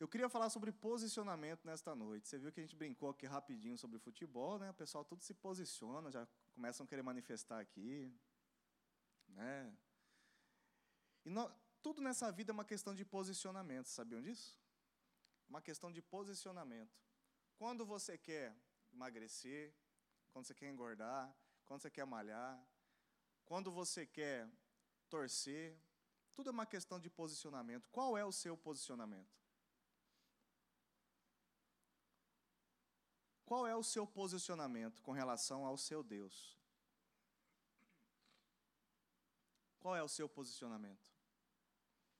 [0.00, 2.28] Eu queria falar sobre posicionamento nesta noite.
[2.28, 4.70] Você viu que a gente brincou aqui rapidinho sobre futebol, né?
[4.70, 8.14] O pessoal tudo se posiciona, já começam a querer manifestar aqui,
[9.26, 9.76] né?
[11.24, 11.50] E no,
[11.82, 14.56] tudo nessa vida é uma questão de posicionamento, sabiam disso?
[15.48, 16.96] Uma questão de posicionamento.
[17.56, 18.56] Quando você quer
[18.92, 19.74] emagrecer,
[20.32, 21.34] quando você quer engordar,
[21.66, 22.64] quando você quer malhar,
[23.44, 24.48] quando você quer
[25.10, 25.76] torcer,
[26.34, 27.88] tudo é uma questão de posicionamento.
[27.90, 29.36] Qual é o seu posicionamento?
[33.48, 36.54] Qual é o seu posicionamento com relação ao seu Deus?
[39.80, 41.10] Qual é o seu posicionamento?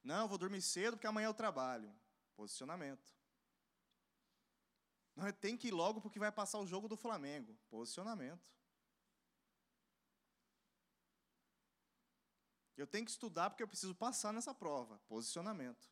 [0.03, 1.95] Não, vou dormir cedo porque amanhã eu trabalho.
[2.35, 3.15] Posicionamento.
[5.15, 7.55] Não, tem que ir logo porque vai passar o jogo do Flamengo.
[7.69, 8.51] Posicionamento.
[12.75, 14.99] Eu tenho que estudar porque eu preciso passar nessa prova.
[15.07, 15.91] Posicionamento.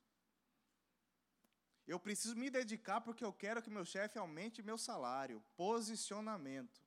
[1.86, 5.42] Eu preciso me dedicar porque eu quero que meu chefe aumente meu salário.
[5.56, 6.80] Posicionamento.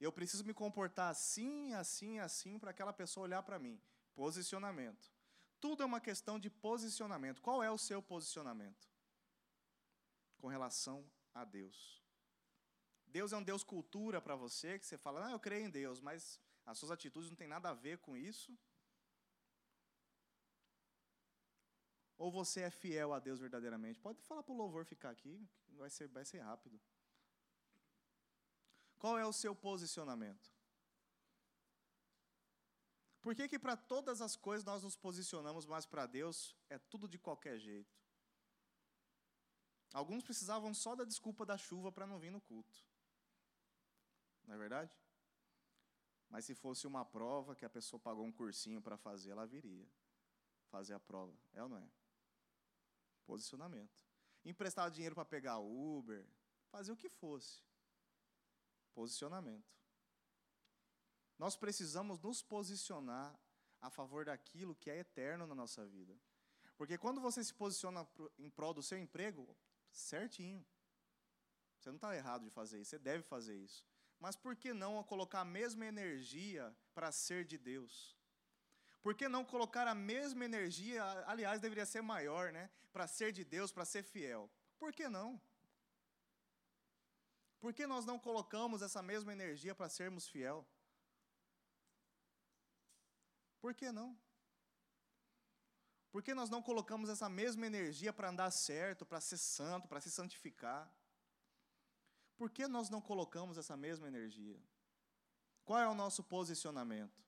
[0.00, 3.80] Eu preciso me comportar assim, assim, assim para aquela pessoa olhar para mim.
[4.14, 5.12] Posicionamento.
[5.60, 7.40] Tudo é uma questão de posicionamento.
[7.40, 8.90] Qual é o seu posicionamento
[10.38, 12.02] com relação a Deus?
[13.06, 16.00] Deus é um Deus cultura para você, que você fala, ah, eu creio em Deus,
[16.00, 18.58] mas as suas atitudes não têm nada a ver com isso.
[22.22, 23.98] Ou você é fiel a Deus verdadeiramente?
[23.98, 26.80] Pode falar para o louvor ficar aqui, vai ser, vai ser rápido.
[28.96, 30.54] Qual é o seu posicionamento?
[33.20, 37.08] Por que, que para todas as coisas nós nos posicionamos, mas para Deus é tudo
[37.08, 37.92] de qualquer jeito?
[39.92, 42.86] Alguns precisavam só da desculpa da chuva para não vir no culto.
[44.44, 44.96] Não é verdade?
[46.30, 49.90] Mas se fosse uma prova que a pessoa pagou um cursinho para fazer, ela viria
[50.70, 51.36] fazer a prova.
[51.52, 52.01] É ou não é?
[53.24, 54.04] Posicionamento.
[54.44, 56.26] Emprestar dinheiro para pegar Uber,
[56.70, 57.62] fazer o que fosse.
[58.94, 59.72] Posicionamento.
[61.38, 63.38] Nós precisamos nos posicionar
[63.80, 66.16] a favor daquilo que é eterno na nossa vida.
[66.76, 68.06] Porque quando você se posiciona
[68.38, 69.56] em prol do seu emprego,
[69.90, 70.64] certinho.
[71.78, 73.84] Você não está errado de fazer isso, você deve fazer isso.
[74.18, 78.16] Mas por que não colocar a mesma energia para ser de Deus?
[79.02, 82.70] Por que não colocar a mesma energia, aliás, deveria ser maior, né?
[82.92, 84.48] Para ser de Deus, para ser fiel.
[84.78, 85.40] Por que não?
[87.60, 90.66] Por que nós não colocamos essa mesma energia para sermos fiel?
[93.60, 94.16] Por que não?
[96.12, 100.00] Por que nós não colocamos essa mesma energia para andar certo, para ser santo, para
[100.00, 100.92] se santificar?
[102.36, 104.60] Por que nós não colocamos essa mesma energia?
[105.64, 107.22] Qual é o nosso posicionamento?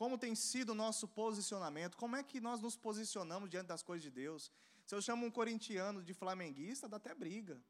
[0.00, 1.94] Como tem sido o nosso posicionamento?
[1.94, 4.50] Como é que nós nos posicionamos diante das coisas de Deus?
[4.86, 7.62] Se eu chamo um corintiano de flamenguista, dá até briga.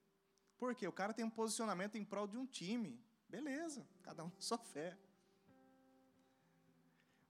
[0.57, 0.87] Por quê?
[0.87, 3.05] O cara tem um posicionamento em prol de um time.
[3.29, 4.97] Beleza, cada um sua fé.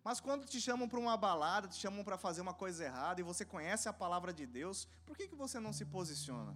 [0.05, 3.25] Mas quando te chamam para uma balada, te chamam para fazer uma coisa errada e
[3.25, 6.55] você conhece a palavra de Deus, por que, que você não se posiciona?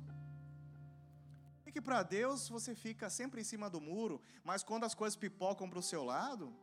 [1.63, 5.17] Por que para Deus você fica sempre em cima do muro, mas quando as coisas
[5.17, 6.55] pipocam para o seu lado,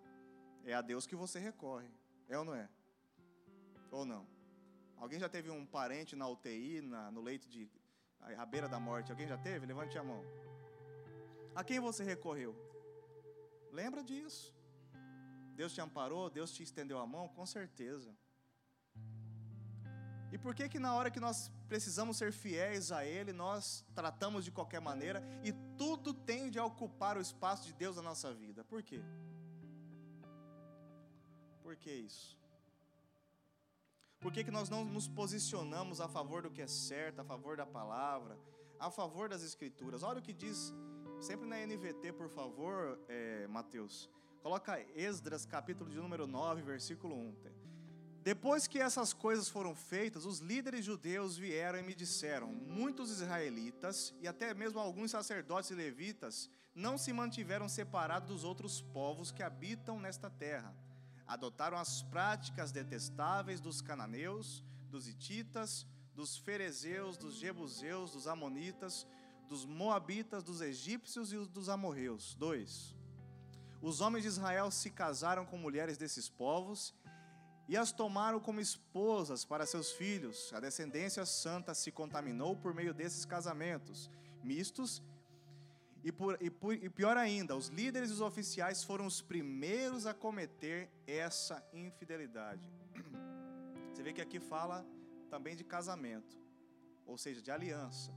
[0.65, 1.89] é a Deus que você recorre.
[2.27, 2.69] É ou não é?
[3.91, 4.25] Ou não?
[4.97, 7.69] Alguém já teve um parente na UTI, na, no leito de.
[8.37, 9.11] à beira da morte?
[9.11, 9.65] Alguém já teve?
[9.65, 10.23] Levante a mão.
[11.55, 12.55] A quem você recorreu?
[13.71, 14.53] Lembra disso.
[15.55, 17.27] Deus te amparou, Deus te estendeu a mão?
[17.27, 18.15] Com certeza.
[20.31, 24.45] E por que que na hora que nós precisamos ser fiéis a Ele, nós tratamos
[24.45, 28.63] de qualquer maneira e tudo tende a ocupar o espaço de Deus na nossa vida?
[28.63, 29.01] Por quê?
[31.63, 32.37] Por que isso?
[34.19, 37.57] Por que, que nós não nos posicionamos a favor do que é certo, a favor
[37.57, 38.37] da palavra,
[38.79, 40.03] a favor das escrituras?
[40.03, 40.71] Olha o que diz,
[41.19, 44.09] sempre na NVT, por favor, é, Mateus.
[44.43, 47.35] Coloca Esdras, capítulo de número 9, versículo 1.
[48.23, 54.13] Depois que essas coisas foram feitas, os líderes judeus vieram e me disseram: muitos israelitas
[54.21, 59.41] e até mesmo alguns sacerdotes e levitas não se mantiveram separados dos outros povos que
[59.41, 60.75] habitam nesta terra
[61.31, 69.07] adotaram as práticas detestáveis dos cananeus, dos hititas, dos ferezeus, dos jebuseus, dos amonitas,
[69.47, 72.35] dos moabitas, dos egípcios e dos amorreus.
[72.35, 72.93] 2.
[73.81, 76.93] Os homens de Israel se casaram com mulheres desses povos
[77.65, 80.51] e as tomaram como esposas para seus filhos.
[80.53, 84.09] A descendência santa se contaminou por meio desses casamentos
[84.43, 85.01] mistos
[86.03, 90.05] e, por, e, por, e pior ainda, os líderes e os oficiais foram os primeiros
[90.05, 92.61] a cometer essa infidelidade.
[93.93, 94.85] Você vê que aqui fala
[95.29, 96.39] também de casamento.
[97.05, 98.11] ou seja, de aliança.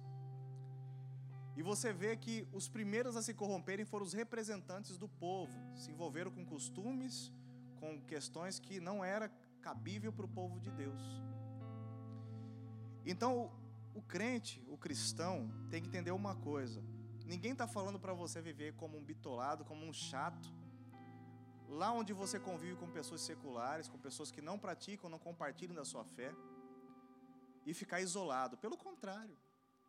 [1.56, 5.90] E você vê que os primeiros a se corromperem foram os representantes do povo, se
[5.90, 7.32] envolveram com costumes,
[7.78, 9.28] com questões que não era
[9.60, 11.02] cabível para o povo de Deus.
[13.06, 13.52] Então,
[13.94, 16.82] o crente, o cristão, tem que entender uma coisa:
[17.24, 20.48] ninguém está falando para você viver como um bitolado, como um chato,
[21.68, 25.84] lá onde você convive com pessoas seculares, com pessoas que não praticam, não compartilham da
[25.84, 26.34] sua fé,
[27.66, 28.56] e ficar isolado.
[28.58, 29.36] Pelo contrário,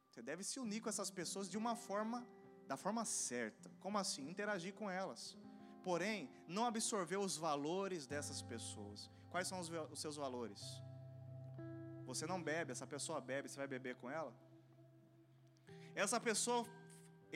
[0.09, 2.25] você deve se unir com essas pessoas de uma forma,
[2.67, 3.69] da forma certa.
[3.79, 4.29] Como assim?
[4.29, 5.37] Interagir com elas.
[5.83, 9.11] Porém, não absorver os valores dessas pessoas.
[9.29, 10.61] Quais são os, os seus valores?
[12.05, 14.33] Você não bebe, essa pessoa bebe, você vai beber com ela?
[15.93, 16.65] Essa pessoa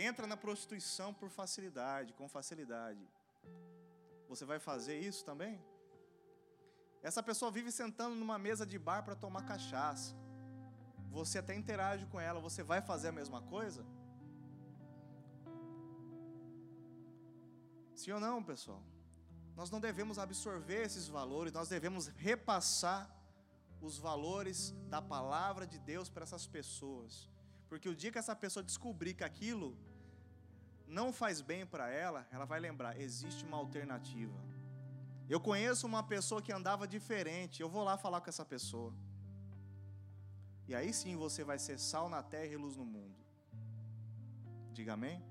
[0.01, 3.03] entra na prostituição por facilidade, com facilidade.
[4.27, 5.59] Você vai fazer isso também?
[7.01, 10.13] Essa pessoa vive sentando numa mesa de bar para tomar cachaça.
[11.09, 13.85] Você até interage com ela, você vai fazer a mesma coisa?
[17.95, 18.83] Sim ou não, pessoal?
[19.55, 23.09] Nós não devemos absorver esses valores, nós devemos repassar
[23.81, 27.29] os valores da palavra de Deus para essas pessoas.
[27.67, 29.77] Porque o dia que essa pessoa descobrir que aquilo
[30.89, 34.39] não faz bem para ela, ela vai lembrar: existe uma alternativa.
[35.29, 38.93] Eu conheço uma pessoa que andava diferente, eu vou lá falar com essa pessoa.
[40.67, 43.15] E aí sim você vai ser sal na terra e luz no mundo.
[44.73, 45.23] Diga amém?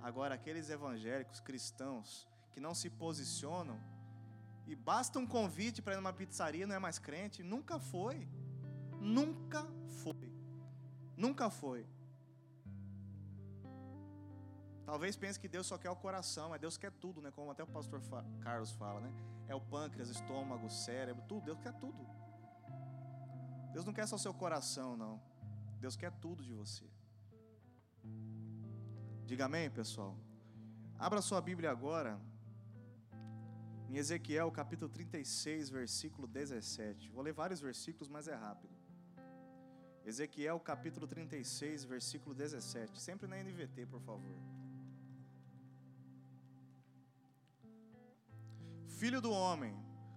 [0.00, 3.78] Agora, aqueles evangélicos cristãos que não se posicionam,
[4.66, 7.42] e basta um convite para ir numa pizzaria, não é mais crente?
[7.42, 8.28] Nunca foi.
[9.00, 9.66] Nunca
[10.02, 10.30] foi.
[11.16, 11.86] Nunca foi.
[14.88, 17.30] Talvez pense que Deus só quer o coração, mas Deus quer tudo, né?
[17.30, 18.00] Como até o pastor
[18.40, 19.12] Carlos fala, né?
[19.46, 21.44] É o pâncreas, estômago, cérebro, tudo.
[21.44, 22.06] Deus quer tudo.
[23.70, 25.20] Deus não quer só o seu coração, não.
[25.78, 26.86] Deus quer tudo de você.
[29.26, 30.16] Diga amém, pessoal.
[30.98, 32.18] Abra sua Bíblia agora
[33.90, 37.10] em Ezequiel capítulo 36, versículo 17.
[37.10, 38.74] Vou ler vários versículos, mas é rápido.
[40.02, 42.98] Ezequiel capítulo 36, versículo 17.
[42.98, 44.57] Sempre na NVT, por favor.
[48.98, 49.74] Filho do homem,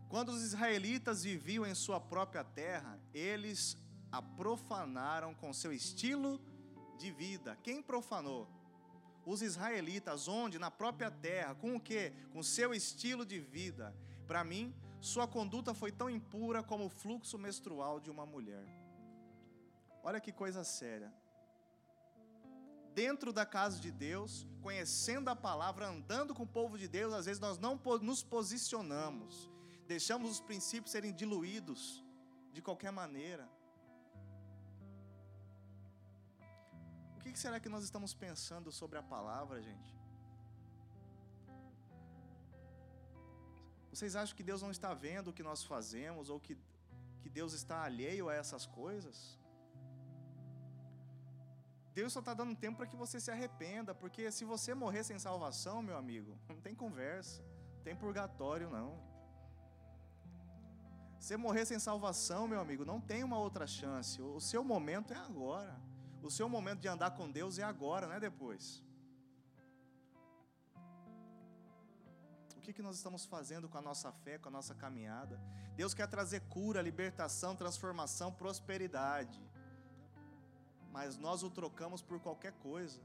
[0.09, 3.77] quando os israelitas viviam em sua própria terra, eles
[4.11, 6.41] a profanaram com seu estilo
[6.97, 7.57] de vida.
[7.63, 8.47] Quem profanou?
[9.25, 10.57] os israelitas, onde?
[10.57, 12.11] Na própria terra, com o que?
[12.31, 13.95] Com seu estilo de vida.
[14.27, 18.65] Para mim, sua conduta foi tão impura como o fluxo menstrual de uma mulher.
[20.03, 21.13] Olha que coisa séria.
[22.93, 27.25] Dentro da casa de Deus, conhecendo a palavra, andando com o povo de Deus, às
[27.25, 29.49] vezes nós não nos posicionamos,
[29.87, 32.03] deixamos os princípios serem diluídos
[32.51, 33.49] de qualquer maneira.
[37.31, 39.95] que será que nós estamos pensando sobre a palavra, gente?
[43.89, 46.57] Vocês acham que Deus não está vendo o que nós fazemos ou que,
[47.21, 49.39] que Deus está alheio a essas coisas?
[51.93, 55.19] Deus só está dando tempo para que você se arrependa, porque se você morrer sem
[55.19, 57.41] salvação, meu amigo, não tem conversa,
[57.75, 59.11] não tem purgatório não.
[61.19, 64.21] Se morrer sem salvação, meu amigo, não tem uma outra chance.
[64.21, 65.79] O seu momento é agora.
[66.23, 68.83] O seu momento de andar com Deus é agora, não é depois.
[72.55, 75.39] O que, que nós estamos fazendo com a nossa fé, com a nossa caminhada?
[75.75, 79.39] Deus quer trazer cura, libertação, transformação, prosperidade.
[80.91, 82.99] Mas nós o trocamos por qualquer coisa.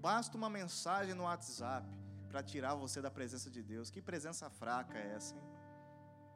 [0.00, 1.86] Basta uma mensagem no WhatsApp
[2.28, 3.90] para tirar você da presença de Deus.
[3.90, 5.42] Que presença fraca é essa, hein?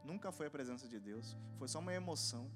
[0.05, 2.51] Nunca foi a presença de Deus, foi só uma emoção.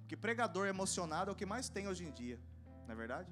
[0.00, 2.40] Porque pregador emocionado é o que mais tem hoje em dia.
[2.86, 3.30] Não é verdade?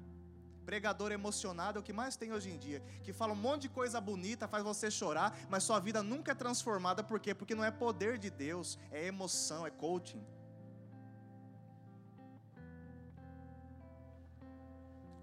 [0.65, 3.69] Pregador emocionado é o que mais tem hoje em dia, que fala um monte de
[3.69, 7.35] coisa bonita, faz você chorar, mas sua vida nunca é transformada, por quê?
[7.35, 10.23] Porque não é poder de Deus, é emoção, é coaching.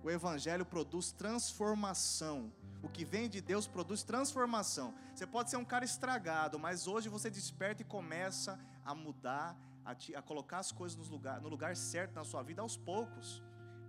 [0.02, 2.52] O Evangelho produz transformação.
[2.82, 4.92] O que vem de Deus produz transformação.
[5.14, 9.94] Você pode ser um cara estragado, mas hoje você desperta e começa a mudar, a,
[9.94, 13.40] te, a colocar as coisas no lugar, no lugar certo na sua vida aos poucos.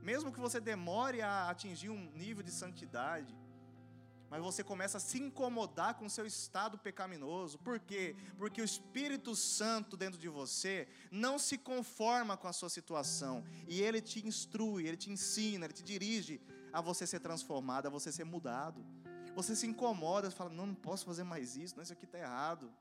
[0.03, 3.35] Mesmo que você demore a atingir um nível de santidade,
[4.33, 7.59] mas você começa a se incomodar com seu estado pecaminoso.
[7.59, 8.15] Por quê?
[8.35, 13.79] Porque o Espírito Santo dentro de você não se conforma com a sua situação e
[13.79, 18.11] ele te instrui, ele te ensina, ele te dirige a você ser transformado, a você
[18.11, 18.83] ser mudado.
[19.35, 22.73] Você se incomoda, fala: "Não, não posso fazer mais isso, não, isso aqui está errado".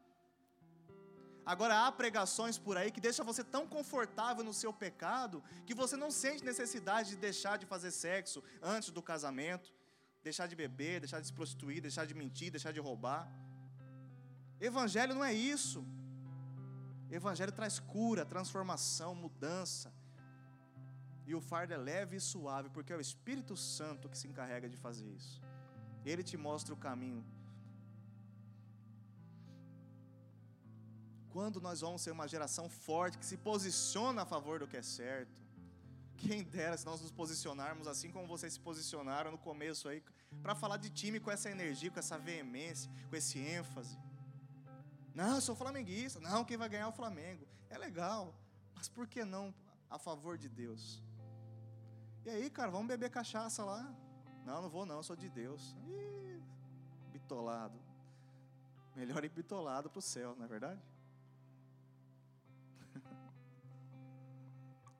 [1.45, 5.97] Agora há pregações por aí que deixam você tão confortável no seu pecado que você
[5.99, 9.71] não sente necessidade de deixar de fazer sexo antes do casamento,
[10.23, 13.25] deixar de beber, deixar de se prostituir, deixar de mentir, deixar de roubar.
[14.61, 15.85] Evangelho não é isso.
[17.11, 19.93] Evangelho traz cura, transformação, mudança.
[21.27, 24.69] E o fardo é leve e suave, porque é o Espírito Santo que se encarrega
[24.69, 25.41] de fazer isso.
[26.05, 27.25] Ele te mostra o caminho
[31.33, 34.83] Quando nós vamos ser uma geração forte, que se posiciona a favor do que é
[34.83, 35.42] certo.
[36.23, 40.01] Quem dera se nós nos posicionarmos assim como vocês se posicionaram no começo aí,
[40.41, 43.99] para falar de time com essa energia, com essa veemência, com esse ênfase.
[45.13, 46.21] Não, eu sou flamenguista.
[46.21, 47.45] Não, quem vai ganhar é o Flamengo.
[47.69, 48.35] É legal,
[48.75, 49.53] mas por que não
[49.91, 51.03] a favor de Deus?
[52.25, 53.93] E aí, cara, vamos beber cachaça lá?
[54.47, 55.77] Não, não vou não, eu sou de Deus.
[55.89, 56.41] Ih,
[57.13, 57.79] bitolado.
[58.95, 60.81] Melhor ir bitolado para o céu, não é verdade?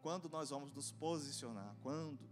[0.03, 1.75] Quando nós vamos nos posicionar?
[1.81, 2.29] Quando?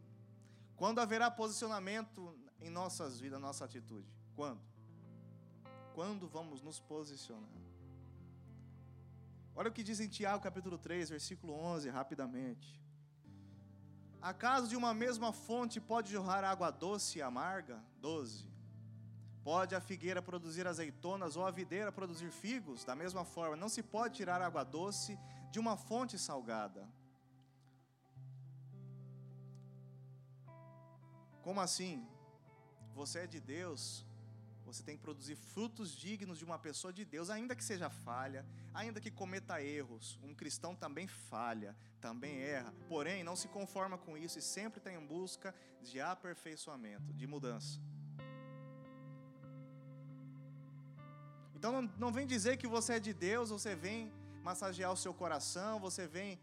[0.77, 4.13] Quando haverá posicionamento em nossas vidas, nossa atitude?
[4.35, 4.61] Quando?
[5.95, 7.49] Quando vamos nos posicionar?
[9.55, 12.81] Olha o que diz em Tiago capítulo 3, versículo 11, rapidamente.
[14.21, 17.83] Acaso de uma mesma fonte pode jorrar água doce e amarga?
[18.01, 18.49] 12.
[19.45, 22.85] Pode a figueira produzir azeitonas ou a videira produzir figos?
[22.85, 25.19] Da mesma forma, não se pode tirar água doce
[25.51, 26.87] de uma fonte salgada.
[31.43, 32.07] Como assim?
[32.95, 34.05] Você é de Deus,
[34.65, 38.47] você tem que produzir frutos dignos de uma pessoa de Deus, ainda que seja falha,
[38.73, 40.19] ainda que cometa erros.
[40.23, 44.93] Um cristão também falha, também erra, porém não se conforma com isso e sempre está
[44.93, 47.81] em busca de aperfeiçoamento, de mudança.
[51.55, 55.13] Então não, não vem dizer que você é de Deus, você vem massagear o seu
[55.13, 56.41] coração, você vem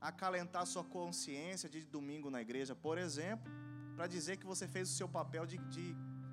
[0.00, 3.50] acalentar sua consciência de domingo na igreja, por exemplo,
[3.98, 5.86] para dizer que você fez o seu papel de, de,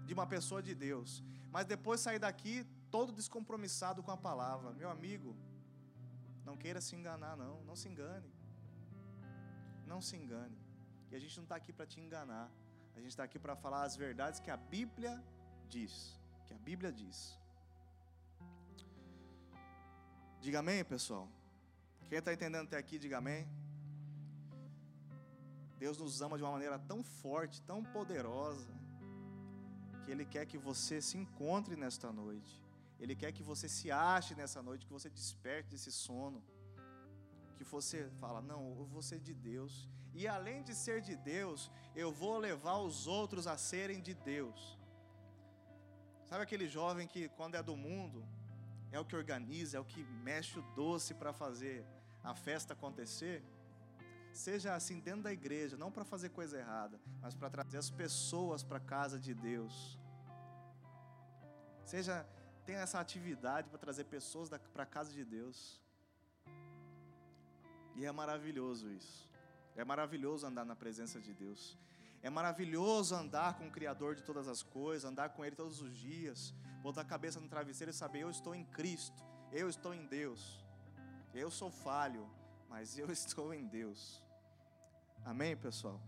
[0.07, 2.53] de uma pessoa de Deus, mas depois sair daqui
[2.91, 4.71] todo descompromissado com a palavra.
[4.81, 5.35] Meu amigo,
[6.47, 8.31] não queira se enganar, não, não se engane.
[9.91, 10.59] Não se engane.
[11.09, 12.51] E a gente não está aqui para te enganar,
[12.95, 15.13] a gente está aqui para falar as verdades que a Bíblia
[15.67, 15.93] diz.
[16.45, 17.17] Que a Bíblia diz.
[20.39, 21.27] Diga amém, pessoal.
[22.07, 23.43] Quem está entendendo até aqui, diga amém.
[25.77, 28.71] Deus nos ama de uma maneira tão forte, tão poderosa,
[30.03, 32.63] que Ele quer que você se encontre nesta noite.
[32.99, 36.41] Ele quer que você se ache nessa noite, que você desperte desse sono.
[37.57, 39.89] Que você fala, não, eu vou ser de Deus.
[40.13, 44.77] E além de ser de Deus, eu vou levar os outros a serem de Deus.
[46.25, 48.25] Sabe aquele jovem que, quando é do mundo,
[48.91, 51.85] é o que organiza, é o que mexe o doce para fazer
[52.23, 53.43] a festa acontecer.
[54.35, 58.63] Seja assim dentro da igreja, não para fazer coisa errada, mas para trazer as pessoas
[58.63, 59.97] para a casa de Deus.
[61.85, 62.27] Seja
[62.65, 65.79] tenha essa atividade para trazer pessoas para a casa de Deus.
[67.95, 69.29] E é maravilhoso isso.
[69.73, 71.77] É maravilhoso andar na presença de Deus.
[72.21, 75.95] É maravilhoso andar com o Criador de todas as coisas, andar com Ele todos os
[75.95, 80.05] dias, botar a cabeça no travesseiro e saber: eu estou em Cristo, eu estou em
[80.07, 80.61] Deus.
[81.33, 82.29] Eu sou falho,
[82.67, 84.24] mas eu estou em Deus.
[85.25, 85.99] Amém, pessoal?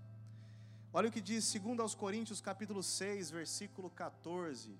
[0.93, 4.77] Olha o que diz 2 aos Coríntios, capítulo 6, versículo 14.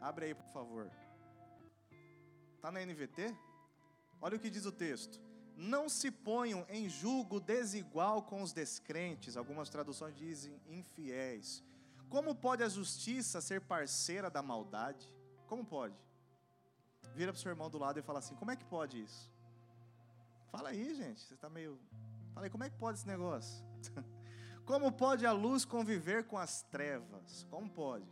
[0.00, 0.90] Abre aí, por favor.
[2.56, 3.36] Está na NVT?
[4.20, 9.36] Olha o que diz o texto não se ponham em julgo desigual com os descrentes,
[9.36, 11.64] algumas traduções dizem infiéis.
[12.08, 15.12] Como pode a justiça ser parceira da maldade?
[15.48, 15.96] Como pode?
[17.12, 19.32] Vira para o seu irmão do lado e fala assim: como é que pode isso?
[20.52, 21.76] Fala aí, gente, você está meio.
[22.38, 23.64] Fala aí, como é que pode esse negócio?
[24.64, 27.44] Como pode a luz conviver com as trevas?
[27.50, 28.06] Como pode?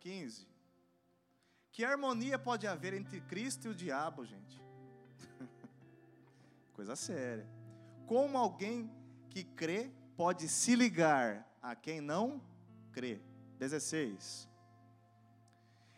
[0.00, 0.46] 15.
[1.72, 4.60] Que harmonia pode haver entre Cristo e o diabo, gente?
[6.74, 7.48] Coisa séria.
[8.06, 8.92] Como alguém
[9.30, 12.38] que crê pode se ligar a quem não
[12.92, 13.18] crê?
[13.58, 14.46] 16.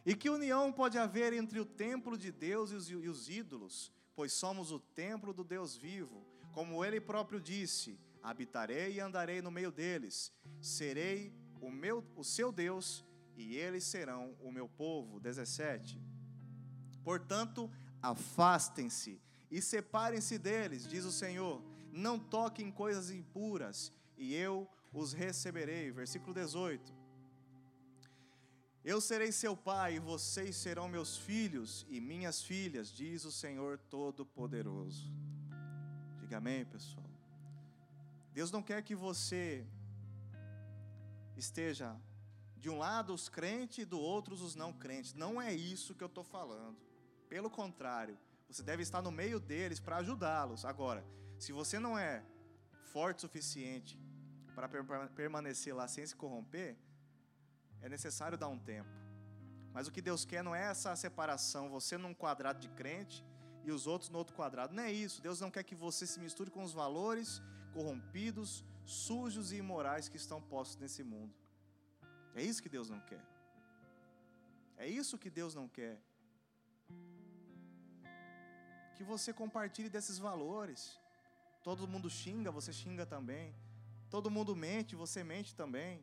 [0.04, 3.92] E que união pode haver entre o templo de Deus e os, e os ídolos?
[4.14, 6.35] Pois somos o templo do Deus vivo.
[6.56, 12.50] Como ele próprio disse: habitarei e andarei no meio deles, serei o, meu, o seu
[12.50, 13.04] Deus
[13.36, 15.20] e eles serão o meu povo.
[15.20, 16.00] 17.
[17.04, 17.70] Portanto,
[18.00, 19.20] afastem-se
[19.50, 21.62] e separem-se deles, diz o Senhor.
[21.92, 25.90] Não toquem coisas impuras, e eu os receberei.
[25.90, 26.90] Versículo 18.
[28.82, 33.76] Eu serei seu pai e vocês serão meus filhos e minhas filhas, diz o Senhor
[33.90, 35.25] Todo-Poderoso.
[36.26, 37.06] Diga amém, pessoal.
[38.32, 39.64] Deus não quer que você
[41.36, 41.96] esteja
[42.56, 45.14] de um lado os crentes e do outro os não crentes.
[45.14, 46.76] Não é isso que eu estou falando.
[47.28, 48.18] Pelo contrário,
[48.48, 50.64] você deve estar no meio deles para ajudá-los.
[50.64, 51.06] Agora,
[51.38, 52.24] se você não é
[52.92, 53.96] forte o suficiente
[54.52, 54.68] para
[55.10, 56.76] permanecer lá sem se corromper,
[57.80, 58.90] é necessário dar um tempo.
[59.72, 63.24] Mas o que Deus quer não é essa separação, você num quadrado de crente
[63.66, 64.72] e os outros no outro quadrado.
[64.72, 65.20] Não é isso.
[65.20, 67.28] Deus não quer que você se misture com os valores
[67.74, 71.34] corrompidos, sujos e imorais que estão postos nesse mundo.
[72.34, 73.24] É isso que Deus não quer.
[74.76, 75.96] É isso que Deus não quer.
[78.96, 80.82] Que você compartilhe desses valores.
[81.68, 83.46] Todo mundo xinga, você xinga também.
[84.08, 85.94] Todo mundo mente, você mente também.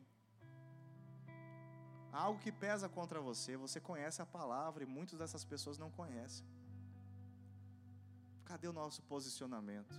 [2.12, 5.90] Há algo que pesa contra você, você conhece a palavra e muitas dessas pessoas não
[5.90, 6.46] conhecem.
[8.44, 9.94] Cadê o nosso posicionamento?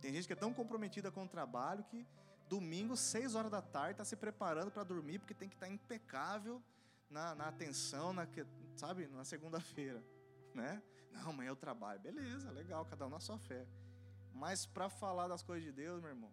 [0.00, 2.06] Tem gente que é tão comprometida com o trabalho que
[2.48, 5.72] domingo, seis horas da tarde, está se preparando para dormir porque tem que estar tá
[5.72, 6.62] impecável
[7.10, 8.26] na, na atenção, na,
[8.76, 10.02] sabe, na segunda-feira,
[10.54, 10.82] né?
[11.12, 12.00] Não, amanhã eu trabalho.
[12.00, 13.66] Beleza, legal, cada um na sua fé.
[14.32, 16.32] Mas para falar das coisas de Deus, meu irmão,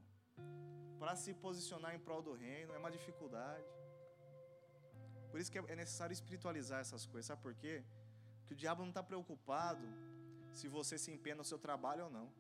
[1.00, 3.66] para se posicionar em prol do reino, é uma dificuldade.
[5.32, 7.26] Por isso que é necessário espiritualizar essas coisas.
[7.26, 7.84] Sabe por quê?
[8.40, 9.84] Porque o diabo não está preocupado
[10.54, 12.32] se você se empenha no seu trabalho ou não.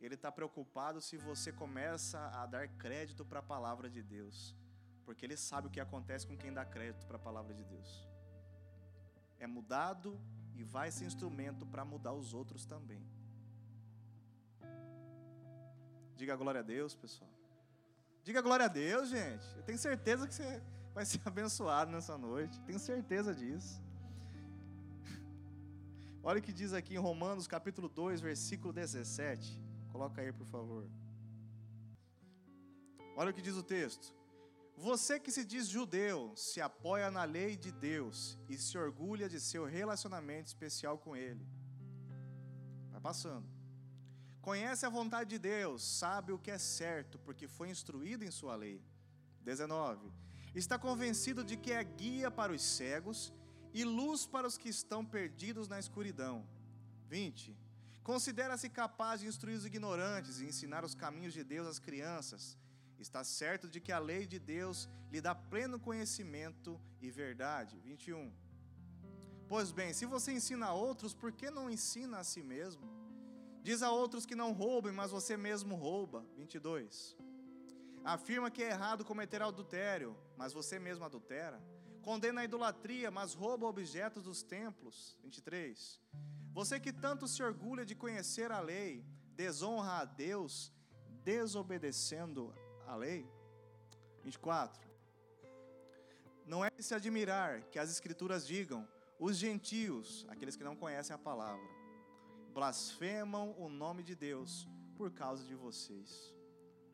[0.00, 4.56] Ele está preocupado se você começa a dar crédito para a palavra de Deus.
[5.04, 8.06] Porque ele sabe o que acontece com quem dá crédito para a palavra de Deus.
[9.38, 10.20] É mudado
[10.54, 13.02] e vai ser instrumento para mudar os outros também.
[16.16, 17.30] Diga glória a Deus, pessoal.
[18.24, 19.46] Diga glória a Deus, gente.
[19.56, 22.60] Eu tenho certeza que você vai ser abençoado nessa noite.
[22.62, 23.80] Tenho certeza disso.
[26.28, 29.58] Olha o que diz aqui em Romanos capítulo 2, versículo 17.
[29.90, 30.86] Coloca aí, por favor.
[33.16, 34.14] Olha o que diz o texto.
[34.76, 39.40] Você que se diz judeu, se apoia na lei de Deus e se orgulha de
[39.40, 41.48] seu relacionamento especial com Ele.
[42.90, 43.48] Vai passando.
[44.42, 48.54] Conhece a vontade de Deus, sabe o que é certo, porque foi instruído em Sua
[48.54, 48.82] lei.
[49.40, 50.12] 19
[50.54, 53.32] está convencido de que é guia para os cegos
[53.80, 56.44] e luz para os que estão perdidos na escuridão.
[57.08, 57.56] 20.
[58.02, 62.58] Considera-se capaz de instruir os ignorantes e ensinar os caminhos de Deus às crianças.
[62.98, 67.78] Está certo de que a lei de Deus lhe dá pleno conhecimento e verdade.
[67.78, 68.32] 21.
[69.46, 72.84] Pois bem, se você ensina a outros, por que não ensina a si mesmo?
[73.62, 76.26] Diz a outros que não roubem, mas você mesmo rouba.
[76.36, 77.16] 22.
[78.04, 81.62] Afirma que é errado cometer adultério, mas você mesmo adultera.
[82.02, 85.18] Condena a idolatria, mas rouba objetos dos templos.
[85.22, 86.00] 23.
[86.52, 90.72] Você que tanto se orgulha de conhecer a lei, desonra a Deus,
[91.22, 92.54] desobedecendo
[92.86, 93.28] a lei.
[94.24, 94.88] 24.
[96.46, 101.14] Não é de se admirar que as Escrituras digam: os gentios, aqueles que não conhecem
[101.14, 101.68] a palavra,
[102.54, 106.34] blasfemam o nome de Deus por causa de vocês.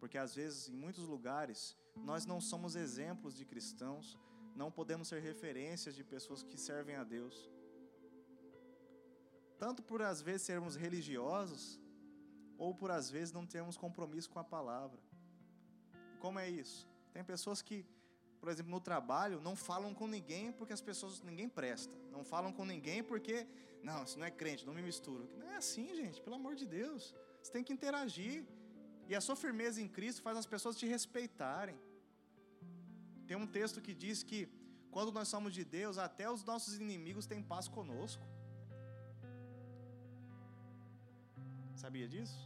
[0.00, 4.18] Porque às vezes, em muitos lugares, nós não somos exemplos de cristãos,
[4.54, 7.50] não podemos ser referências de pessoas que servem a Deus.
[9.58, 11.80] Tanto por às vezes sermos religiosos,
[12.56, 15.00] ou por às vezes não termos compromisso com a palavra.
[16.18, 16.88] Como é isso?
[17.12, 17.84] Tem pessoas que,
[18.40, 21.96] por exemplo, no trabalho, não falam com ninguém porque as pessoas, ninguém presta.
[22.10, 23.46] Não falam com ninguém porque,
[23.82, 25.28] não, isso não é crente, não me misturo.
[25.36, 27.14] Não é assim, gente, pelo amor de Deus.
[27.42, 28.44] Você tem que interagir.
[29.06, 31.78] E a sua firmeza em Cristo faz as pessoas te respeitarem.
[33.26, 34.40] Tem um texto que diz que
[34.90, 38.24] quando nós somos de Deus, até os nossos inimigos têm paz conosco.
[41.74, 42.40] Sabia disso?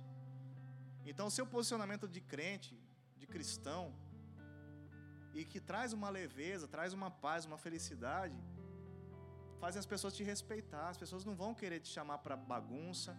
[1.04, 2.74] Então, seu posicionamento de crente,
[3.16, 3.94] de cristão,
[5.38, 8.38] e que traz uma leveza, traz uma paz, uma felicidade,
[9.60, 10.88] faz as pessoas te respeitar.
[10.88, 13.16] As pessoas não vão querer te chamar para bagunça,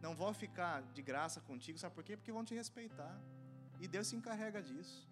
[0.00, 2.16] não vão ficar de graça contigo, sabe por quê?
[2.16, 3.14] Porque vão te respeitar.
[3.80, 5.09] E Deus se encarrega disso.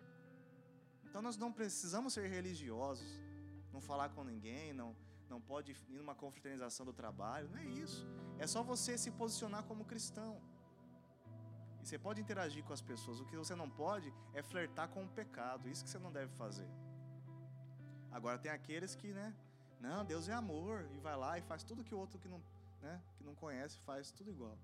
[1.08, 3.08] Então nós não precisamos ser religiosos,
[3.72, 4.94] não falar com ninguém, não,
[5.28, 8.06] não pode ir numa confraternização do trabalho, não é isso.
[8.38, 10.40] É só você se posicionar como cristão.
[11.82, 13.20] E você pode interagir com as pessoas.
[13.20, 15.68] O que você não pode é flertar com o pecado.
[15.68, 16.68] Isso que você não deve fazer.
[18.10, 19.34] Agora tem aqueles que, né?
[19.80, 22.42] Não, Deus é amor e vai lá e faz tudo que o outro que não,
[22.82, 24.58] né, que não conhece faz tudo igual.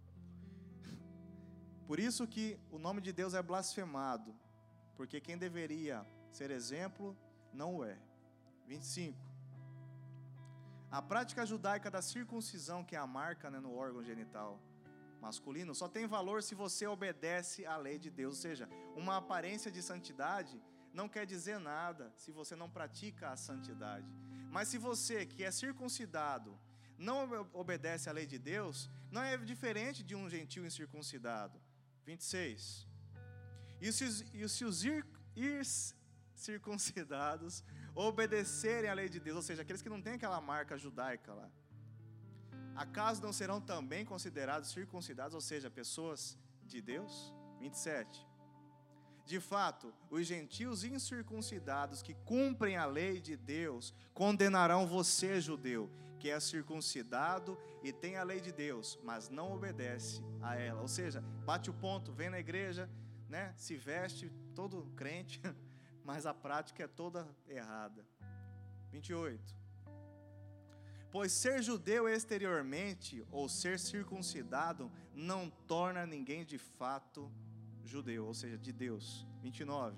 [1.87, 4.35] Por isso que o nome de Deus é blasfemado,
[4.97, 6.05] porque quem deveria
[6.37, 7.17] ser exemplo
[7.53, 7.97] não o é.
[8.67, 9.19] 25.
[10.91, 14.61] A prática judaica da circuncisão, que é a marca né, no órgão genital
[15.21, 18.37] masculino, só tem valor se você obedece à lei de Deus.
[18.37, 20.61] Ou seja, uma aparência de santidade
[20.93, 24.09] não quer dizer nada se você não pratica a santidade.
[24.51, 26.59] Mas se você que é circuncidado
[26.97, 31.61] não obedece à lei de Deus, não é diferente de um gentil incircuncidado.
[32.07, 32.87] 26.
[33.81, 35.61] E se, e se os ir, ir
[36.35, 41.33] circuncidados obedecerem à lei de Deus, ou seja, aqueles que não têm aquela marca judaica
[41.33, 41.51] lá,
[42.75, 47.33] acaso não serão também considerados circuncidados, ou seja, pessoas de Deus?
[47.61, 48.27] 27.
[49.25, 56.31] De fato, os gentios incircuncidados que cumprem a lei de Deus condenarão você, judeu, que
[56.31, 60.81] é circuncidado e tem a lei de Deus, mas não obedece a ela.
[60.83, 62.91] Ou seja, bate o ponto, vem na igreja,
[63.29, 65.41] né, se veste todo crente,
[66.05, 68.05] mas a prática é toda errada.
[68.93, 69.43] 28.
[71.11, 77.31] Pois ser judeu exteriormente ou ser circuncidado não torna ninguém de fato
[77.85, 79.27] judeu, ou seja, de Deus.
[79.41, 79.97] 29.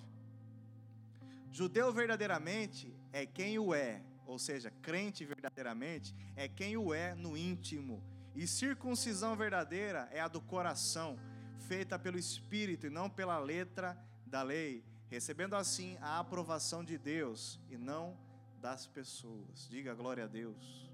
[1.50, 7.36] Judeu verdadeiramente é quem o é, ou seja, crente verdadeiramente é quem o é no
[7.36, 8.02] íntimo.
[8.34, 11.18] E circuncisão verdadeira é a do coração,
[11.66, 17.60] feita pelo Espírito e não pela letra da lei, recebendo assim a aprovação de Deus
[17.70, 18.16] e não
[18.60, 19.68] das pessoas.
[19.68, 20.90] Diga glória a Deus.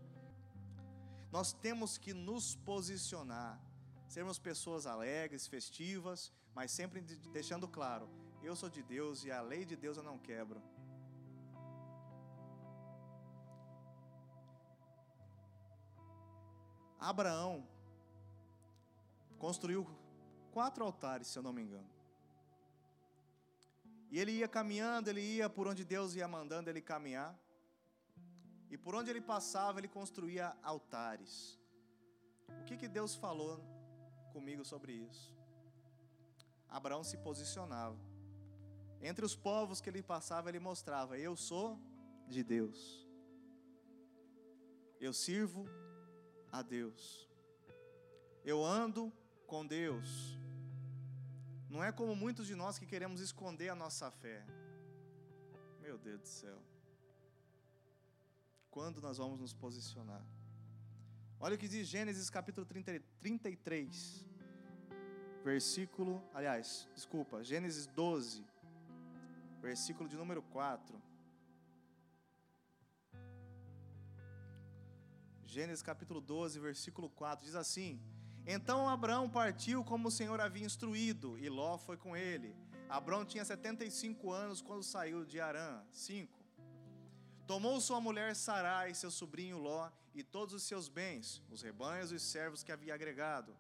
[1.31, 3.59] Nós temos que nos posicionar,
[4.07, 8.09] sermos pessoas alegres, festivas, mas sempre deixando claro:
[8.43, 10.61] eu sou de Deus e a lei de Deus eu não quebro.
[16.99, 17.67] Abraão
[19.39, 19.85] construiu
[20.53, 22.02] quatro altares, se eu não me engano.
[24.13, 27.35] E ele ia caminhando, ele ia por onde Deus ia mandando ele caminhar.
[28.71, 31.59] E por onde ele passava, ele construía altares.
[32.61, 33.59] O que, que Deus falou
[34.35, 35.35] comigo sobre isso?
[36.69, 37.99] Abraão se posicionava.
[39.01, 41.81] Entre os povos que ele passava, ele mostrava: Eu sou
[42.29, 43.09] de Deus.
[45.01, 45.67] Eu sirvo
[46.51, 47.31] a Deus.
[48.45, 49.11] Eu ando
[49.47, 50.39] com Deus.
[51.73, 54.39] Não é como muitos de nós que queremos esconder a nossa fé.
[55.81, 56.59] Meu Deus do céu.
[58.71, 60.25] Quando nós vamos nos posicionar?
[61.41, 64.33] Olha o que diz Gênesis capítulo 30, 33
[65.43, 68.45] versículo, aliás, desculpa, Gênesis 12,
[69.61, 71.03] versículo de número 4.
[75.45, 78.01] Gênesis capítulo 12, versículo 4, diz assim:
[78.47, 82.55] Então Abraão partiu como o Senhor havia instruído, e Ló foi com ele.
[82.89, 85.83] Abraão tinha 75 anos quando saiu de Arã.
[85.91, 86.39] 5.
[87.47, 92.17] Tomou sua mulher Sarai, seu sobrinho Ló, e todos os seus bens, os rebanhos e
[92.17, 93.57] os servos que havia agregado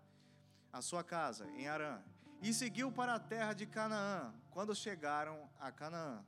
[0.72, 2.02] a sua casa em Arã
[2.42, 4.34] e seguiu para a terra de Canaã.
[4.50, 6.24] Quando chegaram a Canaã,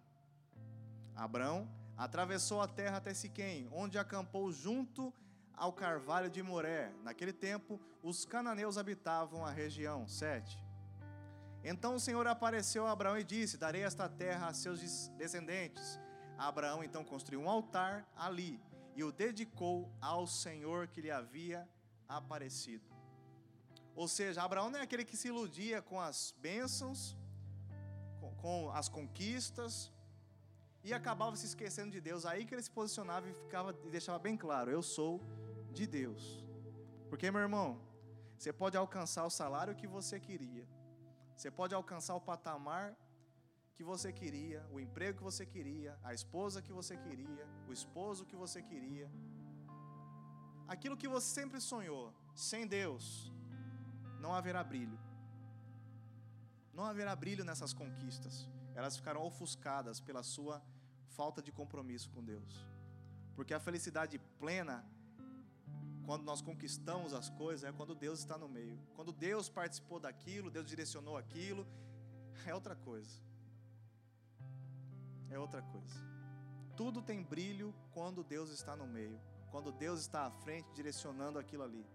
[1.14, 5.12] Abrão atravessou a terra até Siquém, onde acampou junto
[5.56, 6.92] ao carvalho de Moré.
[7.02, 10.06] Naquele tempo, os cananeus habitavam a região.
[10.06, 10.62] 7.
[11.62, 15.98] Então o Senhor apareceu a Abraão e disse: Darei esta terra a seus descendentes.
[16.36, 18.60] Abraão então construiu um altar ali
[18.94, 21.68] e o dedicou ao Senhor que lhe havia
[22.08, 22.84] aparecido.
[23.94, 27.16] Ou seja, Abraão não é aquele que se iludia com as bênçãos,
[28.20, 29.92] com, com as conquistas,
[30.82, 32.26] e acabava se esquecendo de Deus.
[32.26, 35.20] Aí que ele se posicionava e ficava e deixava bem claro: eu sou
[35.78, 36.22] de Deus.
[37.10, 37.68] Porque, meu irmão,
[38.38, 40.66] você pode alcançar o salário que você queria,
[41.36, 42.96] você pode alcançar o patamar
[43.74, 48.24] que você queria, o emprego que você queria, a esposa que você queria, o esposo
[48.24, 49.10] que você queria,
[50.74, 53.32] aquilo que você sempre sonhou, sem Deus,
[54.20, 54.98] não haverá brilho.
[56.72, 58.48] Não haverá brilho nessas conquistas.
[58.74, 60.62] Elas ficarão ofuscadas pela sua
[61.08, 62.66] falta de compromisso com Deus.
[63.36, 64.84] Porque a felicidade plena,
[66.04, 68.78] quando nós conquistamos as coisas, é quando Deus está no meio.
[68.94, 71.66] Quando Deus participou daquilo, Deus direcionou aquilo,
[72.46, 73.22] é outra coisa.
[75.30, 76.14] É outra coisa.
[76.76, 79.18] Tudo tem brilho quando Deus está no meio.
[79.50, 81.86] Quando Deus está à frente direcionando aquilo ali.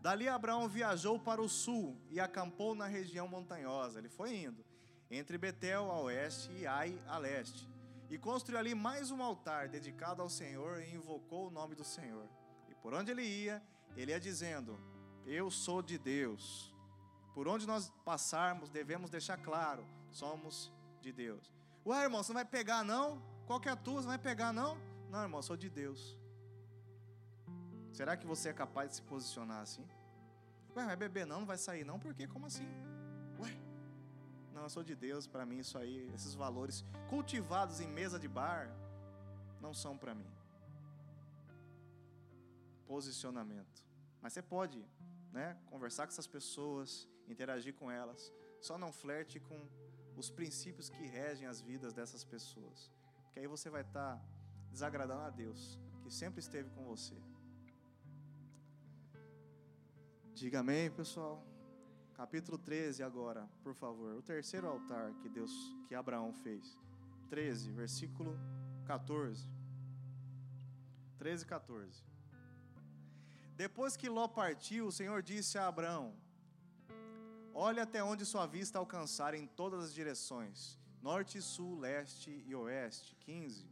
[0.00, 3.98] Dali Abraão viajou para o sul e acampou na região montanhosa.
[3.98, 4.64] Ele foi indo
[5.10, 7.68] entre Betel a oeste e Ai a leste.
[8.10, 12.26] E construiu ali mais um altar dedicado ao Senhor e invocou o nome do Senhor.
[12.82, 13.62] Por onde ele ia,
[13.96, 14.78] ele ia dizendo:
[15.26, 16.74] Eu sou de Deus.
[17.34, 21.52] Por onde nós passarmos, devemos deixar claro: somos de Deus.
[21.86, 23.22] Ué, irmão, você não vai pegar não?
[23.46, 24.02] Qual que é a tua?
[24.02, 24.76] Você vai pegar, não?
[25.10, 26.18] Não, irmão, sou de Deus.
[27.92, 29.86] Será que você é capaz de se posicionar assim?
[30.76, 32.26] Ué, vai beber não, não vai sair não, por quê?
[32.26, 32.68] Como assim?
[33.40, 33.56] Ué,
[34.52, 38.28] não, eu sou de Deus, para mim isso aí, esses valores cultivados em mesa de
[38.28, 38.70] bar,
[39.60, 40.30] não são para mim.
[42.92, 43.84] Posicionamento.
[44.22, 44.78] Mas você pode,
[45.30, 49.60] né, conversar com essas pessoas, interagir com elas, só não flerte com
[50.16, 52.90] os princípios que regem as vidas dessas pessoas.
[53.24, 54.24] Porque aí você vai estar tá
[54.70, 57.16] desagradando a Deus, que sempre esteve com você.
[60.34, 61.44] Diga amém, pessoal.
[62.14, 64.16] Capítulo 13 agora, por favor.
[64.16, 65.52] O terceiro altar que Deus,
[65.86, 66.76] que Abraão fez.
[67.28, 68.36] 13, versículo
[68.86, 69.48] 14.
[71.18, 72.02] 13, 14.
[73.58, 76.14] Depois que Ló partiu, o Senhor disse a Abraão:
[77.52, 83.16] Olhe até onde sua vista alcançar em todas as direções, norte, sul, leste e oeste.
[83.16, 83.66] 15.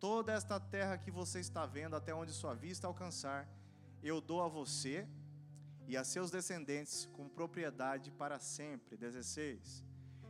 [0.00, 3.46] Toda esta terra que você está vendo, até onde sua vista alcançar,
[4.02, 5.06] eu dou a você
[5.86, 8.96] e a seus descendentes com propriedade para sempre.
[8.96, 9.84] 16.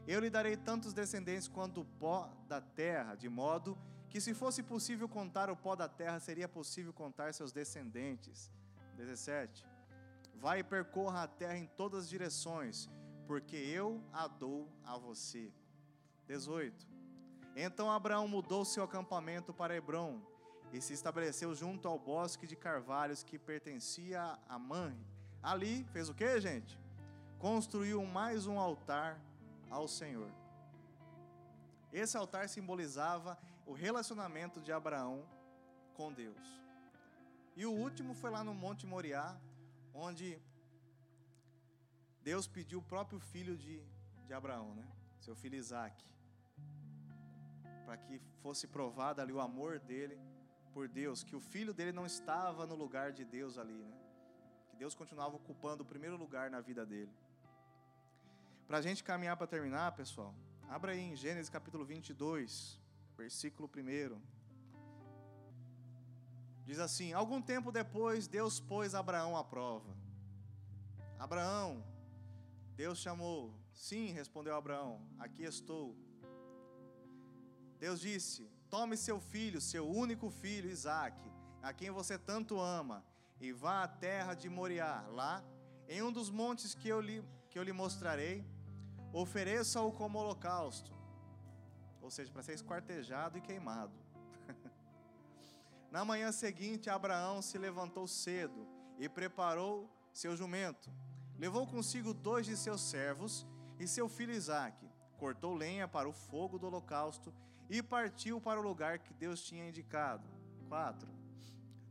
[0.08, 3.78] Eu lhe darei tantos descendentes quanto o pó da terra, de modo
[4.10, 8.50] que, se fosse possível contar o pó da terra, seria possível contar seus descendentes.
[8.96, 9.64] 17.
[10.34, 12.88] Vai e percorra a terra em todas as direções,
[13.26, 15.52] porque eu a dou a você.
[16.26, 16.88] 18.
[17.54, 20.20] Então Abraão mudou seu acampamento para Hebrom
[20.72, 25.06] e se estabeleceu junto ao bosque de carvalhos que pertencia a Manre.
[25.42, 26.78] Ali fez o que, gente?
[27.38, 29.20] Construiu mais um altar
[29.68, 30.30] ao Senhor.
[31.92, 35.24] Esse altar simbolizava o relacionamento de Abraão
[35.94, 36.62] com Deus.
[37.54, 39.38] E o último foi lá no Monte Moriá,
[39.92, 40.40] onde
[42.22, 43.82] Deus pediu o próprio filho de,
[44.26, 44.86] de Abraão, né?
[45.20, 46.04] seu filho Isaac,
[47.84, 50.18] para que fosse provado ali o amor dele
[50.72, 53.98] por Deus, que o filho dele não estava no lugar de Deus ali, né?
[54.70, 57.12] que Deus continuava ocupando o primeiro lugar na vida dele.
[58.66, 60.34] Para a gente caminhar para terminar, pessoal,
[60.68, 62.80] abra aí em Gênesis capítulo 22,
[63.16, 64.41] versículo 1.
[66.64, 69.96] Diz assim: Algum tempo depois, Deus pôs Abraão à prova.
[71.18, 71.84] Abraão,
[72.74, 73.54] Deus chamou.
[73.72, 75.96] Sim, respondeu Abraão: Aqui estou.
[77.78, 81.30] Deus disse: Tome seu filho, seu único filho, Isaque,
[81.62, 83.04] a quem você tanto ama,
[83.40, 85.04] e vá à terra de Moriá.
[85.10, 85.44] Lá,
[85.88, 88.44] em um dos montes que eu lhe, que eu lhe mostrarei,
[89.12, 90.92] ofereça-o como holocausto.
[92.00, 94.01] Ou seja, para ser esquartejado e queimado.
[95.92, 98.66] Na manhã seguinte, Abraão se levantou cedo
[98.98, 100.90] e preparou seu jumento.
[101.38, 103.46] Levou consigo dois de seus servos
[103.78, 104.88] e seu filho Isaque.
[105.18, 107.30] Cortou lenha para o fogo do holocausto
[107.68, 110.26] e partiu para o lugar que Deus tinha indicado.
[110.66, 111.06] 4.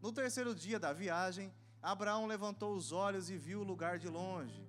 [0.02, 4.68] No terceiro dia da viagem, Abraão levantou os olhos e viu o lugar de longe.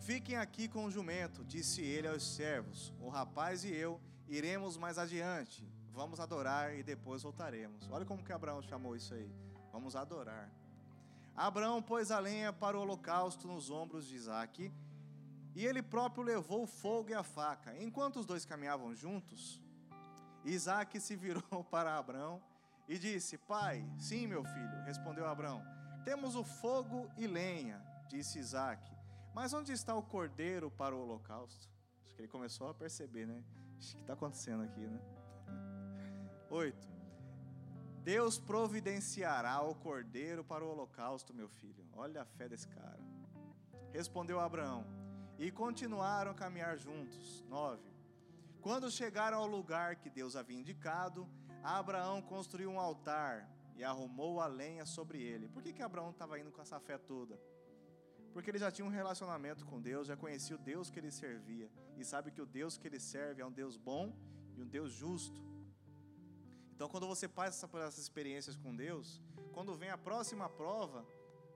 [0.00, 2.94] Fiquem aqui com o jumento, disse ele aos servos.
[2.98, 7.88] O rapaz e eu iremos mais adiante vamos adorar e depois voltaremos.
[7.90, 9.34] Olha como que Abraão chamou isso aí.
[9.72, 10.52] Vamos adorar.
[11.34, 14.70] Abraão pôs a lenha para o holocausto nos ombros de Isaac,
[15.54, 17.74] e ele próprio levou o fogo e a faca.
[17.82, 19.62] Enquanto os dois caminhavam juntos,
[20.44, 22.42] Isaac se virou para Abraão
[22.86, 25.62] e disse: Pai, sim, meu filho, respondeu Abraão.
[26.04, 28.94] Temos o fogo e lenha, disse Isaac.
[29.34, 31.68] Mas onde está o cordeiro para o holocausto?
[32.04, 33.42] Acho que ele começou a perceber, né?
[33.74, 35.15] O que está acontecendo aqui, né?
[36.50, 36.96] 8.
[38.02, 41.84] Deus providenciará o cordeiro para o holocausto, meu filho.
[41.92, 43.00] Olha a fé desse cara.
[43.92, 44.84] Respondeu Abraão.
[45.38, 47.44] E continuaram a caminhar juntos.
[47.48, 47.82] 9.
[48.60, 51.28] Quando chegaram ao lugar que Deus havia indicado,
[51.62, 55.48] Abraão construiu um altar e arrumou a lenha sobre ele.
[55.48, 57.40] Por que, que Abraão estava indo com essa fé toda?
[58.32, 61.70] Porque ele já tinha um relacionamento com Deus, já conhecia o Deus que ele servia.
[61.96, 64.14] E sabe que o Deus que ele serve é um Deus bom
[64.56, 65.40] e um Deus justo.
[66.76, 69.18] Então, quando você passa por essas experiências com Deus,
[69.54, 71.06] quando vem a próxima prova,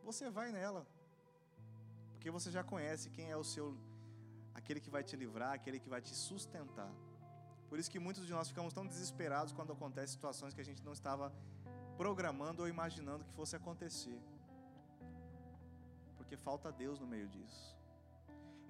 [0.02, 0.86] você vai nela.
[2.12, 3.76] Porque você já conhece quem é o seu
[4.54, 6.90] aquele que vai te livrar, aquele que vai te sustentar.
[7.68, 10.82] Por isso que muitos de nós ficamos tão desesperados quando acontecem situações que a gente
[10.82, 11.30] não estava
[11.98, 14.18] programando ou imaginando que fosse acontecer.
[16.16, 17.76] Porque falta Deus no meio disso.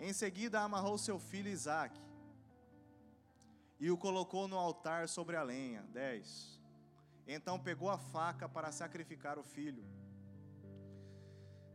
[0.00, 1.96] Em seguida, amarrou seu filho Isaac
[3.80, 5.82] e o colocou no altar sobre a lenha.
[5.92, 6.60] 10.
[7.26, 9.84] Então pegou a faca para sacrificar o filho.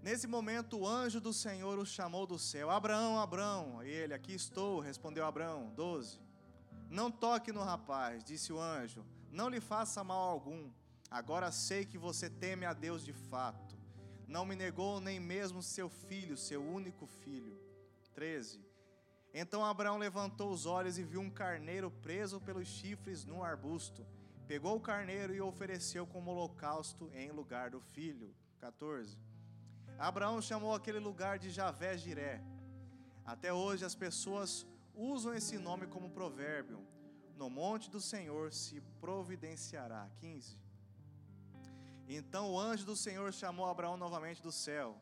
[0.01, 3.83] Nesse momento, o anjo do Senhor o chamou do céu: Abraão, Abraão.
[3.83, 5.73] E ele: Aqui estou, respondeu Abraão.
[5.75, 6.23] 12.
[6.89, 10.71] Não toque no rapaz, disse o anjo, não lhe faça mal algum.
[11.09, 13.75] Agora sei que você teme a Deus de fato.
[14.27, 17.59] Não me negou nem mesmo seu filho, seu único filho.
[18.13, 18.63] 13.
[19.37, 24.07] Então Abraão levantou os olhos e viu um carneiro preso pelos chifres num arbusto.
[24.47, 28.33] Pegou o carneiro e o ofereceu como holocausto em lugar do filho.
[28.61, 29.17] 14.
[29.99, 32.41] Abraão chamou aquele lugar de Javé Jiré.
[33.25, 36.79] Até hoje as pessoas usam esse nome como provérbio.
[37.35, 40.09] No monte do Senhor se providenciará.
[40.21, 40.57] 15.
[42.07, 44.95] Então o anjo do Senhor chamou Abraão novamente do céu.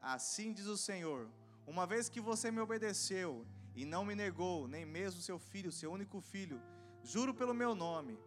[0.00, 1.30] Assim diz o Senhor:
[1.66, 5.90] Uma vez que você me obedeceu e não me negou, nem mesmo seu filho, seu
[5.92, 6.60] único filho,
[7.02, 8.18] juro pelo meu nome,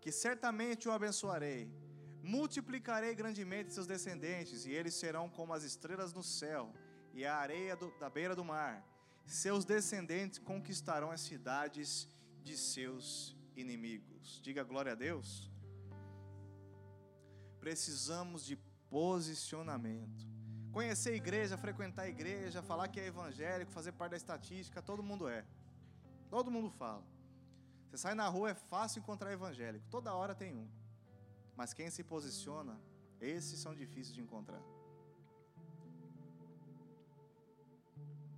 [0.00, 1.70] que certamente o abençoarei.
[2.22, 6.72] Multiplicarei grandemente seus descendentes, e eles serão como as estrelas no céu
[7.14, 8.84] e a areia do, da beira do mar
[9.28, 12.08] seus descendentes conquistarão as cidades
[12.42, 14.40] de seus inimigos.
[14.42, 15.50] Diga glória a Deus.
[17.60, 18.56] Precisamos de
[18.88, 20.37] posicionamento.
[20.72, 25.02] Conhecer a igreja, frequentar a igreja, falar que é evangélico, fazer parte da estatística, todo
[25.02, 25.44] mundo é.
[26.28, 27.02] Todo mundo fala.
[27.88, 29.86] Você sai na rua, é fácil encontrar evangélico.
[29.90, 30.68] Toda hora tem um.
[31.56, 32.78] Mas quem se posiciona,
[33.20, 34.62] esses são difíceis de encontrar.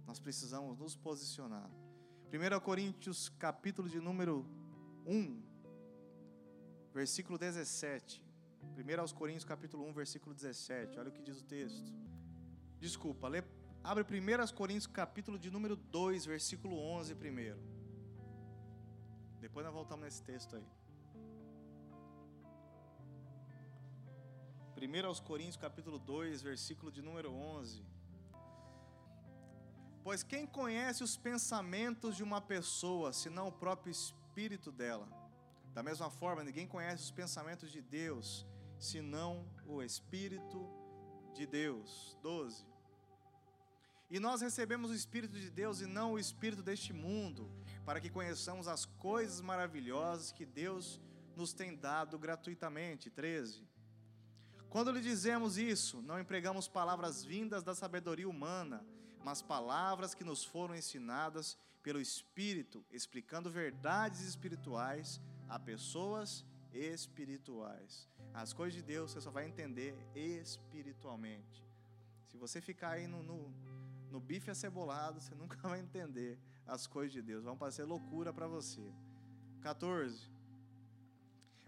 [0.07, 1.69] Nós precisamos nos posicionar.
[2.33, 4.47] 1 Coríntios, capítulo de número
[5.05, 5.43] 1,
[6.95, 8.23] versículo 17.
[8.77, 10.99] 1 aos Coríntios, capítulo 1, versículo 17.
[10.99, 11.93] Olha o que diz o texto.
[12.81, 13.45] Desculpa, lê,
[13.85, 17.61] abre 1 aos Coríntios, capítulo de número 2, versículo 11 primeiro.
[19.39, 20.67] Depois nós voltamos nesse texto aí.
[24.81, 27.85] 1 aos Coríntios, capítulo 2, versículo de número 11.
[30.03, 35.07] Pois quem conhece os pensamentos de uma pessoa, senão o próprio espírito dela?
[35.75, 38.47] Da mesma forma, ninguém conhece os pensamentos de Deus,
[38.79, 40.67] senão o espírito
[41.35, 42.17] de Deus.
[42.23, 42.65] 12.
[44.11, 47.49] E nós recebemos o espírito de Deus e não o espírito deste mundo,
[47.85, 51.01] para que conheçamos as coisas maravilhosas que Deus
[51.37, 53.09] nos tem dado gratuitamente.
[53.09, 53.65] 13.
[54.69, 58.85] Quando lhe dizemos isso, não empregamos palavras vindas da sabedoria humana,
[59.25, 68.09] mas palavras que nos foram ensinadas pelo Espírito, explicando verdades espirituais a pessoas espirituais.
[68.33, 71.65] As coisas de Deus você só vai entender espiritualmente.
[72.27, 73.53] Se você ficar aí no, no,
[74.11, 77.45] no bife acebolado, você nunca vai entender as coisas de Deus.
[77.45, 78.93] Vão parecer loucura para você.
[79.61, 80.31] 14.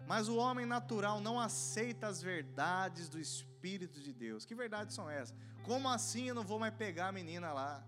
[0.07, 4.45] Mas o homem natural não aceita as verdades do Espírito de Deus.
[4.45, 5.35] Que verdades são essas?
[5.63, 7.85] Como assim eu não vou mais pegar a menina lá?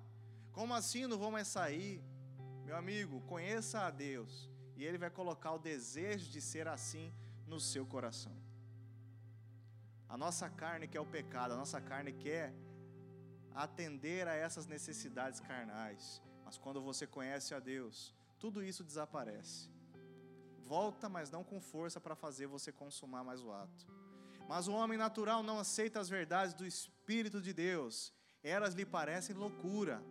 [0.51, 2.01] Como assim eu não vou mais sair?
[2.63, 7.13] Meu amigo, conheça a Deus e Ele vai colocar o desejo de ser assim
[7.45, 8.44] no seu coração.
[10.07, 12.53] A nossa carne quer o pecado, a nossa carne quer
[13.53, 16.21] atender a essas necessidades carnais.
[16.43, 19.69] Mas quando você conhece a Deus, tudo isso desaparece.
[20.65, 23.85] Volta, mas não com força para fazer você consumar mais o ato.
[24.47, 28.13] Mas o homem natural não aceita as verdades do Espírito de Deus,
[28.43, 30.03] elas lhe parecem loucura,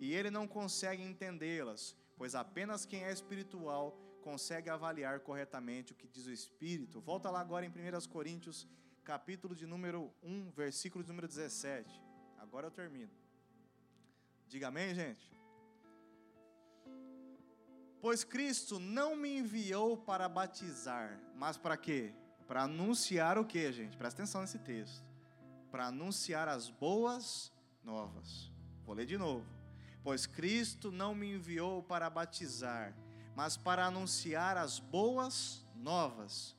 [0.00, 6.08] e ele não consegue entendê-las, pois apenas quem é espiritual consegue avaliar corretamente o que
[6.08, 7.00] diz o Espírito.
[7.00, 8.66] Volta lá agora em 1 Coríntios,
[9.04, 11.90] capítulo de número 1, versículo de número 17.
[12.38, 13.10] Agora eu termino.
[14.48, 15.30] Diga amém, gente.
[18.00, 22.12] Pois Cristo não me enviou para batizar, mas para quê?
[22.46, 23.96] Para anunciar o que, gente?
[23.96, 25.04] Presta atenção nesse texto.
[25.70, 28.50] Para anunciar as boas novas.
[28.84, 29.46] Vou ler de novo.
[30.02, 32.94] Pois Cristo não me enviou para batizar,
[33.36, 36.56] mas para anunciar as boas novas.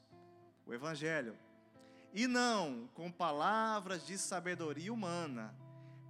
[0.66, 1.38] O Evangelho.
[2.13, 5.54] E não com palavras de sabedoria humana,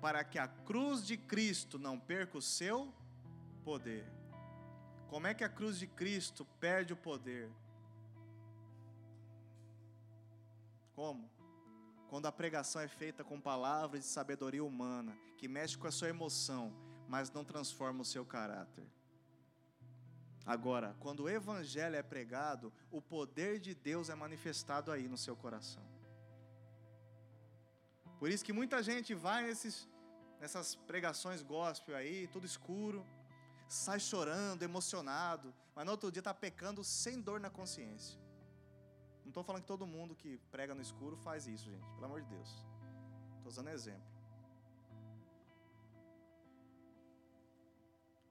[0.01, 2.93] para que a cruz de Cristo não perca o seu
[3.63, 4.05] poder.
[5.07, 7.49] Como é que a cruz de Cristo perde o poder?
[10.93, 11.31] Como?
[12.09, 16.09] Quando a pregação é feita com palavras de sabedoria humana, que mexe com a sua
[16.09, 16.73] emoção,
[17.07, 18.85] mas não transforma o seu caráter.
[20.45, 25.35] Agora, quando o evangelho é pregado, o poder de Deus é manifestado aí no seu
[25.35, 25.92] coração.
[28.23, 29.85] Por isso que muita gente vai nesses,
[30.39, 33.05] nessas pregações gospel aí, tudo escuro,
[33.67, 38.17] sai chorando, emocionado, mas no outro dia está pecando sem dor na consciência.
[39.23, 42.21] Não estou falando que todo mundo que prega no escuro faz isso, gente, pelo amor
[42.21, 42.47] de Deus.
[43.35, 44.07] Estou usando exemplo.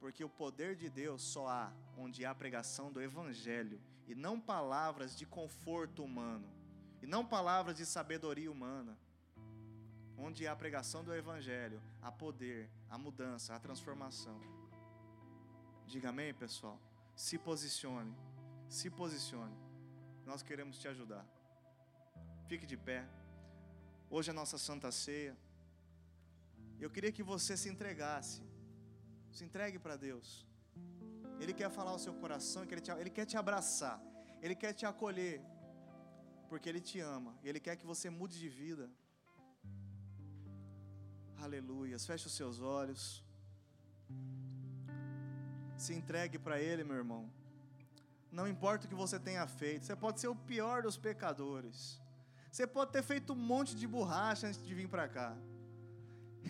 [0.01, 3.79] Porque o poder de Deus só há onde há pregação do Evangelho
[4.09, 6.51] e não palavras de conforto humano
[7.03, 8.97] e não palavras de sabedoria humana.
[10.17, 14.41] Onde há pregação do Evangelho, há poder, há mudança, há transformação.
[15.87, 16.79] Diga amém, pessoal.
[17.15, 18.15] Se posicione,
[18.69, 19.57] se posicione.
[20.25, 21.27] Nós queremos te ajudar.
[22.47, 23.09] Fique de pé.
[24.09, 25.37] Hoje é a nossa Santa Ceia.
[26.79, 28.43] Eu queria que você se entregasse
[29.37, 30.47] se entregue para Deus.
[31.41, 34.01] Ele quer falar ao seu coração, ele, quer te abraçar,
[34.41, 35.41] Ele quer te acolher,
[36.49, 38.91] porque Ele te ama, Ele quer que você mude de vida.
[41.43, 41.99] Aleluia.
[41.99, 43.21] Feche os seus olhos.
[45.77, 47.29] Se entregue para Ele, meu irmão.
[48.31, 52.01] Não importa o que você tenha feito, você pode ser o pior dos pecadores.
[52.51, 55.37] Você pode ter feito um monte de borracha antes de vir para cá.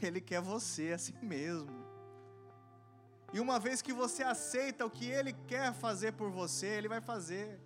[0.02, 1.72] Ele quer você assim mesmo.
[3.32, 7.00] E uma vez que você aceita o que Ele quer fazer por você, Ele vai
[7.00, 7.58] fazer.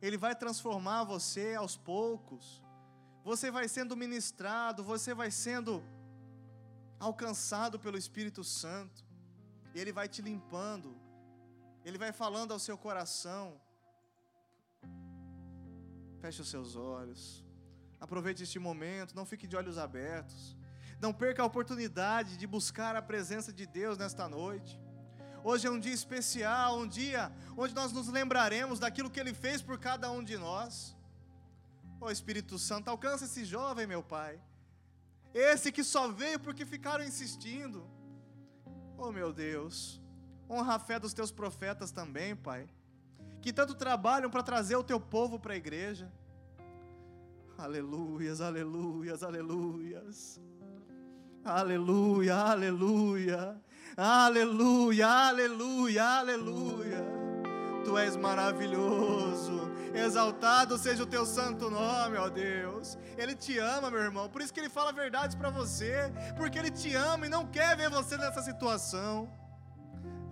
[0.00, 2.64] Ele vai transformar você aos poucos.
[3.22, 5.84] Você vai sendo ministrado, você vai sendo
[6.98, 9.04] alcançado pelo Espírito Santo.
[9.74, 10.96] E Ele vai te limpando.
[11.84, 13.60] Ele vai falando ao seu coração.
[16.20, 17.44] Feche os seus olhos.
[18.00, 20.56] Aproveite este momento, não fique de olhos abertos.
[21.00, 24.80] Não perca a oportunidade de buscar a presença de Deus nesta noite.
[25.44, 29.62] Hoje é um dia especial, um dia onde nós nos lembraremos daquilo que Ele fez
[29.62, 30.96] por cada um de nós.
[32.00, 34.40] Ó oh, Espírito Santo, alcança esse jovem, meu Pai.
[35.34, 37.86] Esse que só veio porque ficaram insistindo.
[38.96, 40.00] Oh, meu Deus,
[40.48, 42.68] honra a fé dos teus profetas também, Pai,
[43.40, 46.10] que tanto trabalham para trazer o teu povo para a igreja.
[47.56, 50.40] Aleluias, aleluias, aleluias.
[51.44, 53.62] Aleluia, aleluia,
[53.96, 57.17] aleluia, aleluia, aleluia.
[57.88, 59.70] Tu és maravilhoso.
[59.94, 62.98] Exaltado seja o teu santo nome, ó Deus.
[63.16, 64.28] Ele te ama, meu irmão.
[64.28, 67.74] Por isso que ele fala verdades para você, porque ele te ama e não quer
[67.78, 69.32] ver você nessa situação.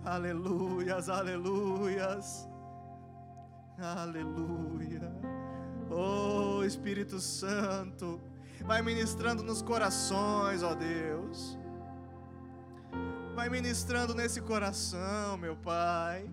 [0.05, 2.47] Aleluias, aleluias.
[3.79, 5.11] Aleluia.
[5.89, 8.21] Oh, Espírito Santo,
[8.61, 11.57] vai ministrando nos corações, ó Deus.
[13.33, 16.29] Vai ministrando nesse coração, meu Pai.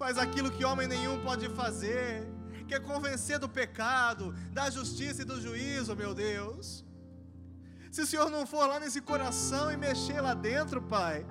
[0.00, 2.26] Faz aquilo que homem nenhum pode fazer,
[2.66, 6.82] que é convencer do pecado, da justiça e do juízo, meu Deus.
[7.92, 11.26] Se o Senhor não for lá nesse coração e mexer lá dentro, Pai,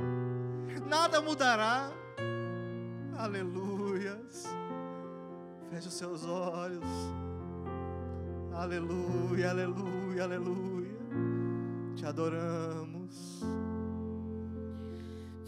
[0.88, 1.90] nada mudará.
[3.18, 4.46] Aleluias.
[5.72, 6.86] Feche os seus olhos.
[8.54, 11.00] Aleluia, aleluia, aleluia.
[11.96, 13.42] Te adoramos.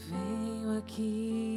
[0.10, 1.52] Venho aqui.